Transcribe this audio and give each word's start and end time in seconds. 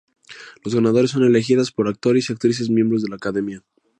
Los 0.63 0.73
ganadores 0.73 1.11
son 1.11 1.25
elegidas 1.25 1.71
por 1.71 1.87
actores 1.87 2.27
y 2.27 2.33
actrices 2.33 2.71
miembros 2.71 3.03
de 3.03 3.09
la 3.09 3.17
Academia. 3.17 3.63